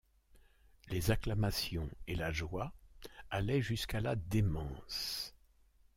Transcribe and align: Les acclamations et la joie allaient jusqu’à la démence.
Les 0.89 1.11
acclamations 1.11 1.87
et 2.07 2.15
la 2.15 2.31
joie 2.31 2.73
allaient 3.29 3.61
jusqu’à 3.61 4.01
la 4.01 4.15
démence. 4.15 5.35